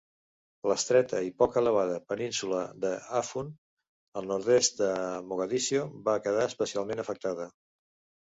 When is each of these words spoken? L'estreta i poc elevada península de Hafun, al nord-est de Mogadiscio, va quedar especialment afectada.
L'estreta 0.69 1.17
i 1.25 1.33
poc 1.41 1.57
elevada 1.59 1.99
península 2.13 2.61
de 2.85 2.91
Hafun, 3.17 3.51
al 4.21 4.25
nord-est 4.31 4.81
de 4.85 4.89
Mogadiscio, 5.35 5.83
va 6.09 6.17
quedar 6.25 6.47
especialment 6.53 7.03
afectada. 7.05 7.47